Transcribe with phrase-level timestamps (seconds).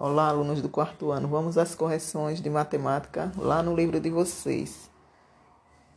[0.00, 1.26] Olá, alunos do quarto ano.
[1.26, 4.88] Vamos às correções de matemática lá no livro de vocês,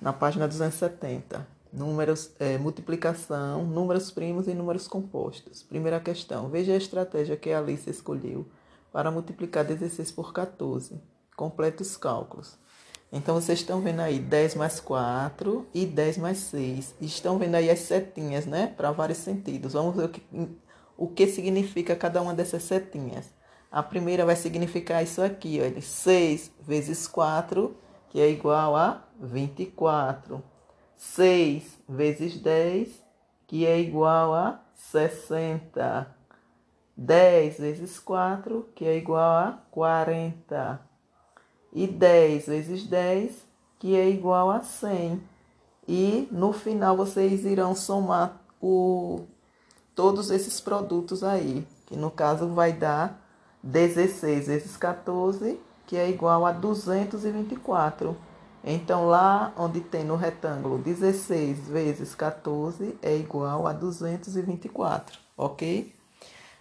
[0.00, 1.44] na página 270.
[1.72, 5.64] Números, é, multiplicação, números primos e números compostos.
[5.64, 6.48] Primeira questão.
[6.48, 8.46] Veja a estratégia que a Alice escolheu
[8.92, 11.02] para multiplicar 16 por 14.
[11.34, 12.56] Complete os cálculos.
[13.10, 16.94] Então, vocês estão vendo aí 10 mais 4 e 10 mais 6.
[17.00, 18.72] Estão vendo aí as setinhas, né?
[18.76, 19.72] Para vários sentidos.
[19.72, 20.22] Vamos ver o que,
[20.96, 23.36] o que significa cada uma dessas setinhas.
[23.70, 27.76] A primeira vai significar isso aqui, olha, 6 vezes 4,
[28.08, 30.42] que é igual a 24.
[30.96, 32.88] 6 vezes 10,
[33.46, 36.16] que é igual a 60.
[36.96, 40.80] 10 vezes 4, que é igual a 40.
[41.72, 43.46] E 10 vezes 10,
[43.78, 45.22] que é igual a 100.
[45.86, 49.26] E no final vocês irão somar o,
[49.94, 53.27] todos esses produtos aí, que no caso vai dar
[53.68, 58.16] 16 vezes 14, que é igual a 224.
[58.64, 65.94] Então, lá onde tem no retângulo 16 vezes 14 é igual a 224, ok?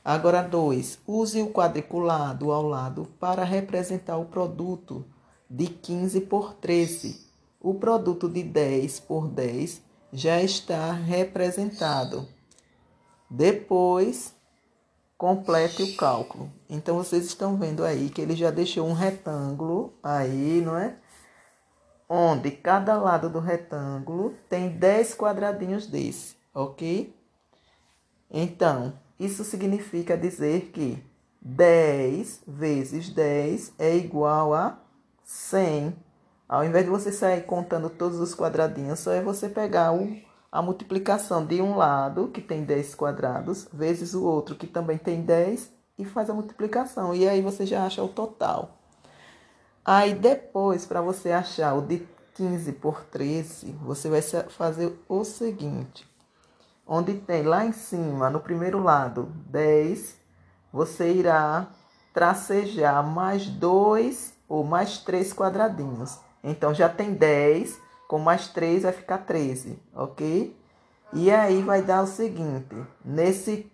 [0.03, 0.99] Agora, 2.
[1.08, 5.05] Use o quadriculado ao lado para representar o produto
[5.49, 7.25] de 15 por 13.
[7.61, 12.27] O produto de 10 por 10 já está representado.
[13.30, 14.33] Depois,
[15.18, 16.52] complete o cálculo.
[16.70, 20.96] Então vocês estão vendo aí que ele já deixou um retângulo aí, não é?
[22.08, 27.14] Onde cada lado do retângulo tem 10 quadradinhos desse, ok?
[28.30, 31.04] Então, isso significa dizer que
[31.42, 34.80] 10 vezes 10 é igual a
[35.23, 35.95] 100.
[36.48, 40.62] Ao invés de você sair contando todos os quadradinhos, só é você pegar o a
[40.62, 45.72] multiplicação de um lado, que tem 10 quadrados, vezes o outro, que também tem 10,
[45.98, 47.14] e faz a multiplicação.
[47.14, 48.78] E aí você já acha o total.
[49.84, 56.08] Aí depois, para você achar o de 15 por 13, você vai fazer o seguinte.
[56.86, 60.16] Onde tem lá em cima, no primeiro lado, 10,
[60.71, 61.67] você irá
[62.14, 66.20] tracejar mais dois ou mais três quadradinhos.
[66.44, 70.56] Então já tem 10 com mais 3 vai ficar 13, ok?
[71.14, 73.72] E aí vai dar o seguinte, nesse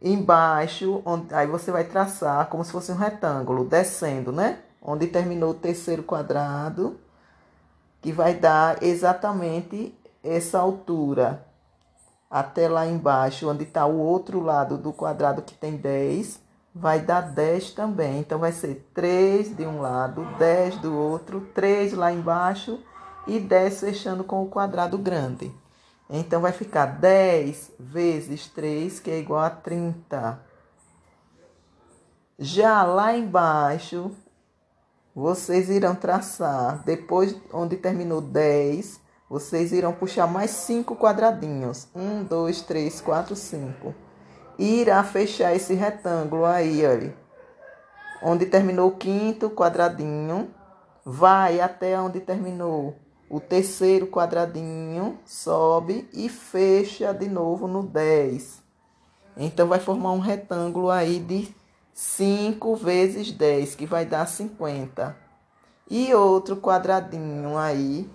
[0.00, 4.58] embaixo, onde, aí você vai traçar como se fosse um retângulo, descendo, né?
[4.80, 6.98] Onde terminou o terceiro quadrado,
[8.00, 11.46] que vai dar exatamente essa altura.
[12.28, 16.40] Até lá embaixo, onde está o outro lado do quadrado que tem 10,
[16.74, 18.20] vai dar 10 também.
[18.20, 22.80] Então, vai ser 3 de um lado, 10 do outro, 3 lá embaixo
[23.26, 25.52] e 10 fechando com o quadrado grande.
[26.08, 30.38] Então, vai ficar 10 vezes 3, que é igual a 30.
[32.38, 34.10] Já lá embaixo,
[35.14, 41.88] vocês irão traçar, depois onde terminou 10, vocês irão puxar mais 5 quadradinhos.
[41.94, 43.94] 1, 2, 3, 4, 5.
[44.58, 47.16] E irá fechar esse retângulo aí, olha.
[48.22, 50.50] Onde terminou o quinto quadradinho,
[51.04, 52.94] vai até onde terminou
[53.32, 58.62] o terceiro quadradinho sobe e fecha de novo no 10.
[59.38, 61.48] Então, vai formar um retângulo aí de
[61.94, 65.16] 5 vezes 10, que vai dar 50.
[65.90, 68.06] E outro quadradinho aí,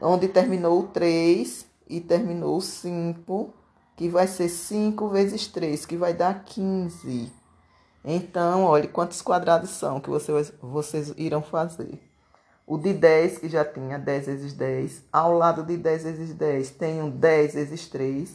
[0.00, 3.52] onde terminou o 3 e terminou o 5,
[3.96, 7.32] que vai ser 5 vezes 3, que vai dar 15.
[8.04, 12.07] Então, olhe quantos quadrados são que vocês, vocês irão fazer
[12.68, 15.02] o de 10, que já tinha 10 vezes 10.
[15.10, 18.30] Ao lado de 10 vezes 10 tem um 10 vezes 3.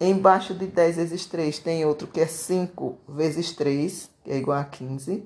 [0.00, 4.58] Embaixo de 10 vezes 3 tem outro que é 5 vezes 3, que é igual
[4.58, 5.22] a 15.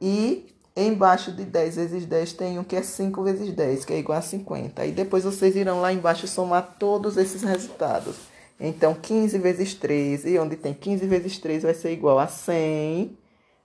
[0.00, 3.98] E embaixo de 10 vezes 10 tem um que é 5 vezes 10, que é
[3.98, 4.84] igual a 50.
[4.84, 8.16] E depois vocês irão lá embaixo somar todos esses resultados.
[8.58, 13.16] Então, 15 vezes 13, onde tem 15 vezes 3 vai ser igual a 100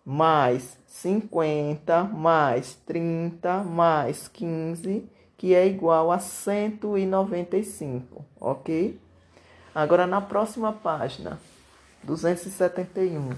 [0.06, 9.00] mais 50 mais 30 mais 15, que é igual a 195, ok?
[9.74, 11.40] Agora na próxima página,
[12.04, 13.32] 271.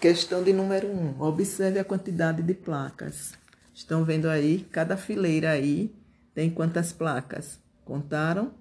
[0.00, 1.22] Questão de número 1.
[1.22, 3.34] Observe a quantidade de placas.
[3.72, 4.66] Estão vendo aí?
[4.72, 5.94] Cada fileira aí
[6.34, 7.60] tem quantas placas?
[7.84, 8.52] Contaram?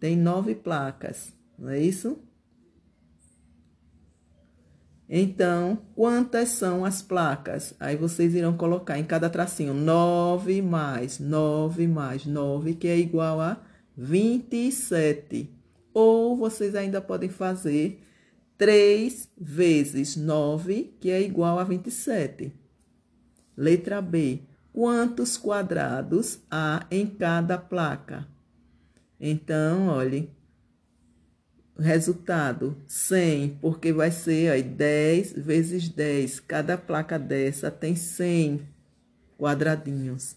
[0.00, 2.18] Tem nove placas, não é isso?
[5.08, 7.74] Então, quantas são as placas?
[7.80, 13.40] Aí vocês irão colocar em cada tracinho 9 mais 9 mais 9, que é igual
[13.40, 13.58] a
[13.96, 15.48] 27.
[15.94, 18.04] Ou vocês ainda podem fazer
[18.58, 22.52] 3 vezes 9, que é igual a 27.
[23.56, 24.40] Letra B.
[24.72, 28.28] Quantos quadrados há em cada placa?
[29.18, 30.30] Então, olhe,
[31.78, 36.40] resultado 100, porque vai ser aí 10 vezes 10.
[36.40, 38.62] Cada placa dessa tem 100
[39.38, 40.36] quadradinhos.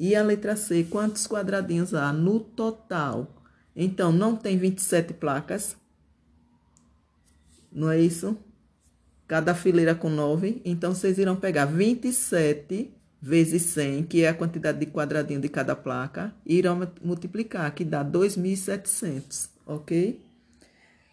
[0.00, 3.42] E a letra C, quantos quadradinhos há no total?
[3.76, 5.76] Então, não tem 27 placas.
[7.70, 8.36] Não é isso?
[9.26, 10.62] Cada fileira com 9.
[10.64, 15.76] Então, vocês irão pegar 27 vezes 100, que é a quantidade de quadradinho de cada
[15.76, 20.27] placa, e irão multiplicar, que dá 2.700, ok?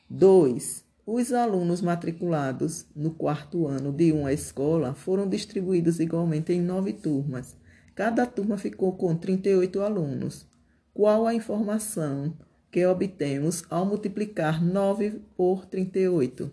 [0.10, 0.84] 2.
[1.06, 7.56] Os alunos matriculados no quarto ano de uma escola foram distribuídos igualmente em nove turmas.
[7.94, 10.48] Cada turma ficou com 38 alunos.
[10.94, 12.34] Qual a informação
[12.75, 16.52] que obtemos ao multiplicar 9 por 38.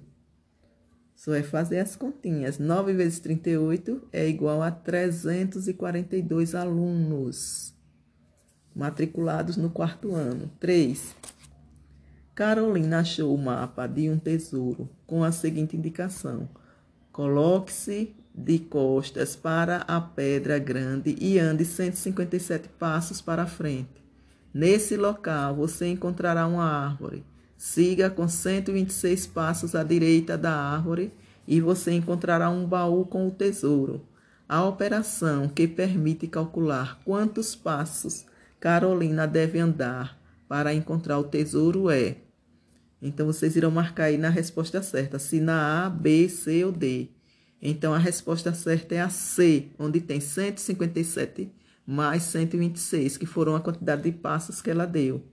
[1.17, 2.61] Só é fazer as continhas.
[2.61, 7.75] 9 vezes 38 é igual a 342 alunos
[8.73, 10.49] matriculados no quarto ano.
[10.61, 11.17] 3.
[12.35, 16.49] Carolina achou o mapa de um tesouro com a seguinte indicação:
[17.13, 24.03] coloque-se de costas para a pedra grande e ande 157 passos para frente.
[24.53, 27.23] Nesse local você encontrará uma árvore.
[27.59, 31.13] Siga com 126 passos à direita da árvore
[31.47, 34.07] e você encontrará um baú com o tesouro.
[34.49, 38.25] A operação que permite calcular quantos passos
[38.59, 40.19] Carolina deve andar
[40.49, 42.22] para encontrar o tesouro é.
[43.03, 47.09] Então vocês irão marcar aí na resposta certa, se na A, B, C ou D.
[47.61, 51.53] Então a resposta certa é a C, onde tem 157
[51.85, 55.27] mais 126, que foram a quantidade de passos que ela deu.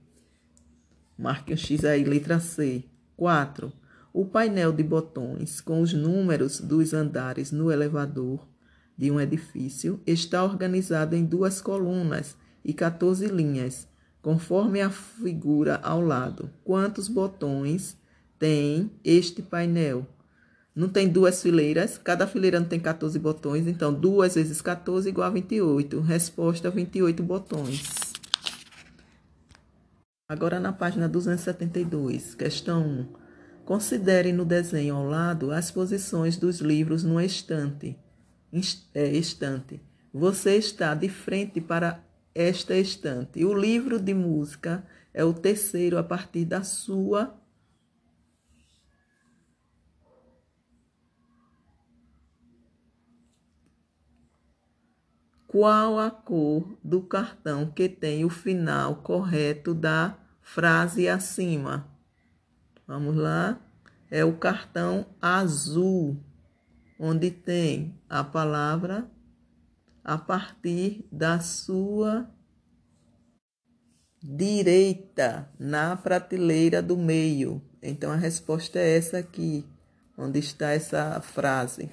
[1.16, 2.84] Marque um X aí, letra C.
[3.16, 3.72] 4.
[4.12, 8.48] O painel de botões com os números dos andares no elevador
[8.96, 13.86] de um edifício está organizado em duas colunas e 14 linhas,
[14.22, 16.50] conforme a figura ao lado.
[16.64, 17.96] Quantos botões
[18.38, 20.06] tem este painel?
[20.74, 25.26] Não tem duas fileiras, cada fileira não tem 14 botões, então 2 vezes 14 igual
[25.26, 26.00] a 28.
[26.00, 27.82] Resposta: 28 botões.
[30.28, 33.20] Agora na página 272, questão 1.
[33.64, 37.96] Considere no desenho ao lado as posições dos livros no estante.
[38.94, 39.80] É, estante.
[40.12, 42.02] Você está de frente para
[42.34, 43.44] esta estante.
[43.44, 47.40] O livro de música é o terceiro a partir da sua
[55.50, 61.88] Qual a cor do cartão que tem o final correto da frase acima?
[62.86, 63.60] Vamos lá.
[64.08, 66.22] É o cartão azul,
[66.96, 69.10] onde tem a palavra
[70.04, 72.30] a partir da sua
[74.22, 77.62] direita, na prateleira do meio.
[77.82, 79.66] Então a resposta é essa aqui,
[80.16, 81.90] onde está essa frase.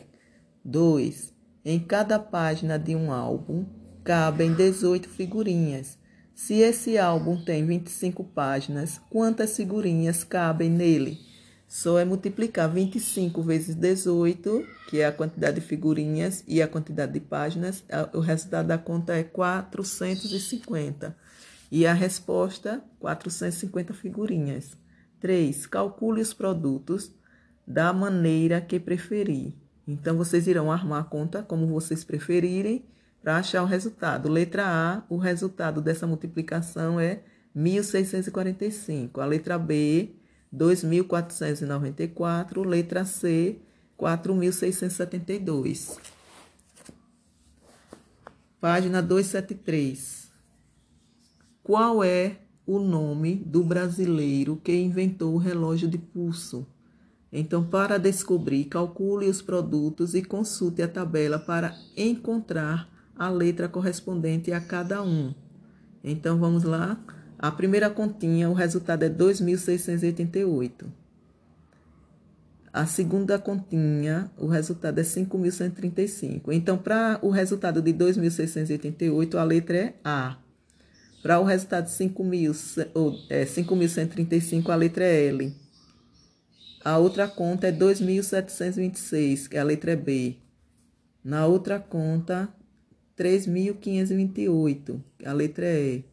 [0.63, 1.33] 2.
[1.63, 3.65] Em cada página de um álbum
[4.04, 5.98] cabem 18 figurinhas.
[6.33, 11.27] Se esse álbum tem 25 páginas, quantas figurinhas cabem nele?
[11.68, 17.12] Só é multiplicar 25 vezes 18, que é a quantidade de figurinhas, e a quantidade
[17.12, 17.83] de páginas.
[18.14, 21.16] O resultado da conta é 450.
[21.69, 24.78] E a resposta, 450 figurinhas.
[25.19, 25.68] 3.
[25.68, 27.12] Calcule os produtos
[27.68, 29.54] da maneira que preferir.
[29.86, 32.86] Então, vocês irão armar a conta como vocês preferirem
[33.21, 34.30] para achar o resultado.
[34.30, 39.19] Letra A, o resultado dessa multiplicação é 1.645.
[39.19, 40.16] A letra B,
[40.54, 42.66] 2.494.
[42.66, 43.59] Letra C,
[43.97, 45.97] 4.672.
[48.59, 50.27] Página 273.
[51.63, 56.68] Qual é o nome do brasileiro que inventou o relógio de pulso?
[57.31, 64.51] Então, para descobrir, calcule os produtos e consulte a tabela para encontrar a letra correspondente
[64.51, 65.33] a cada um.
[66.04, 66.99] Então, vamos lá.
[67.40, 70.86] A primeira continha, o resultado é 2.688.
[72.74, 76.52] A segunda continha, o resultado é 5.135.
[76.52, 80.38] Então, para o resultado de 2.688, a letra é A.
[81.22, 85.56] Para o resultado de 5.135, é, a letra é L.
[86.84, 90.38] A outra conta é 2.726, que é a letra B.
[91.24, 92.50] Na outra conta,
[93.18, 96.04] 3.528, que é a letra E.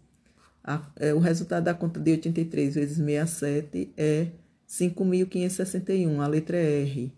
[0.64, 4.28] A, é, o resultado da conta de 83 vezes 67 é
[4.66, 7.12] 5.561, a letra R.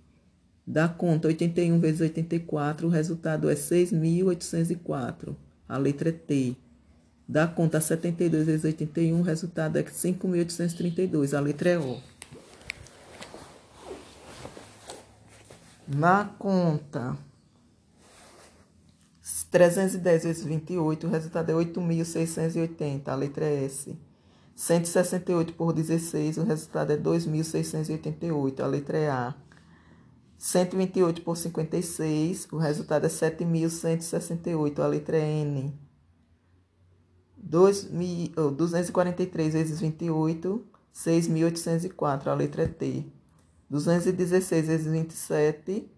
[0.66, 5.36] Da conta 81 vezes 84, o resultado é 6.804,
[5.68, 6.56] a letra T.
[7.28, 12.00] Da conta 72 vezes 81, o resultado é 5.832, a letra é O.
[15.86, 17.16] Na conta
[19.50, 23.96] 310 vezes 28, o resultado é 8.680, a letra é S.
[24.54, 29.34] 168 por 16, o resultado é 2.688, a letra é A.
[30.38, 35.74] 128 por 56, o resultado é 7.168, a letra é N.
[37.36, 43.06] 243 vezes 28, 6.804, a letra é T.
[43.68, 45.90] 216 vezes 27,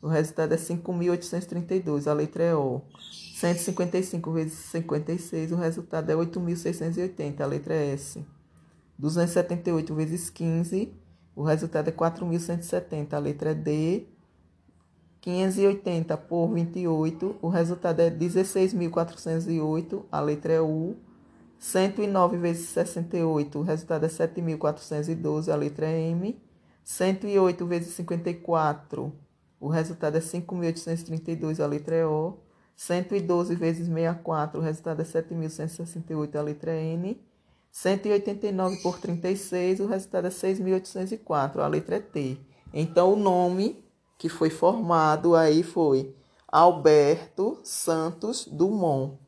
[0.00, 2.82] o resultado é 5.832, a letra é O.
[3.34, 8.24] 155 vezes 56, o resultado é 8.680, a letra é S.
[8.98, 10.92] 278 vezes 15,
[11.34, 14.06] o resultado é 4.170, a letra é D.
[15.20, 20.96] 580 por 28, o resultado é 16.408, a letra é U.
[21.58, 26.40] 109 vezes 68, o resultado é 7.412, a letra é M.
[26.84, 29.12] 108 vezes 54,
[29.60, 32.38] o resultado é 5.832, a letra é O.
[32.76, 37.20] 112 vezes 64, o resultado é 7.168, a letra é N.
[37.72, 42.38] 189 por 36, o resultado é 6.804, a letra é T.
[42.72, 43.84] Então, o nome
[44.16, 46.14] que foi formado aí foi
[46.46, 49.18] Alberto Santos Dumont.